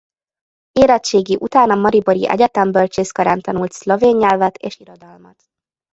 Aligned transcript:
Érettségi 0.71 1.37
után 1.39 1.69
a 1.71 1.75
maribori 1.75 2.27
egyetem 2.27 2.71
bölcsészkarán 2.71 3.41
tanult 3.41 3.71
szlovén 3.71 4.15
nyelvet 4.15 4.57
és 4.57 4.77
irodalmat. 4.79 5.43